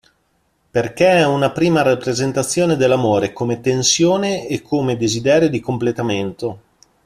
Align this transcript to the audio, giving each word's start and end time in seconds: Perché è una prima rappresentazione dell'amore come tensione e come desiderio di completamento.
Perché 0.71 1.17
è 1.17 1.27
una 1.27 1.51
prima 1.51 1.83
rappresentazione 1.83 2.75
dell'amore 2.75 3.33
come 3.33 3.61
tensione 3.61 4.47
e 4.47 4.63
come 4.63 4.97
desiderio 4.97 5.47
di 5.47 5.59
completamento. 5.59 6.61